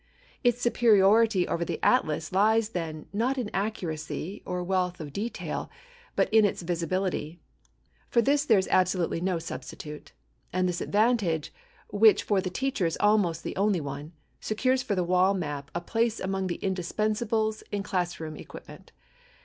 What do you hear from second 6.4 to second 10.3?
its visibility. For this there is absolutely no substitute;